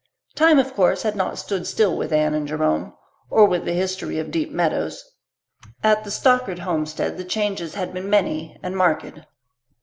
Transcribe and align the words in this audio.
Time, 0.33 0.57
of 0.57 0.73
course, 0.73 1.03
had 1.03 1.15
not 1.15 1.37
stood 1.37 1.67
still 1.67 1.95
with 1.95 2.11
Anne 2.11 2.33
and 2.33 2.47
Jerome, 2.47 2.95
or 3.29 3.45
with 3.45 3.65
the 3.65 3.73
history 3.73 4.17
of 4.17 4.31
Deep 4.31 4.49
Meadows. 4.49 5.05
At 5.83 6.03
the 6.03 6.09
Stockard 6.09 6.57
homestead 6.57 7.19
the 7.19 7.23
changes 7.23 7.75
had 7.75 7.93
been 7.93 8.09
many 8.09 8.57
and 8.63 8.75
marked. 8.75 9.19